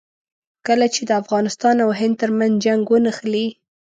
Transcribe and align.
کله 0.67 0.85
چې 0.93 1.01
د 1.05 1.11
افغانستان 1.21 1.75
او 1.85 1.89
هند 1.99 2.15
ترمنځ 2.21 2.53
جنګ 2.65 2.81
ونښلي. 2.89 3.47